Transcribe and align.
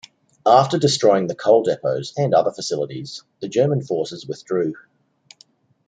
After 0.47 0.79
destroying 0.79 1.27
the 1.27 1.35
coal 1.35 1.61
depots 1.61 2.15
and 2.17 2.33
other 2.33 2.49
facilities, 2.51 3.21
the 3.39 3.47
German 3.47 3.83
forces 3.83 4.25
withdrew. 4.25 4.73